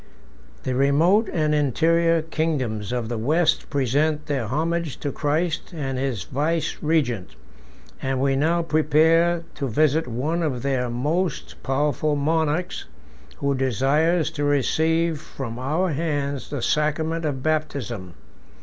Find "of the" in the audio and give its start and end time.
2.91-3.19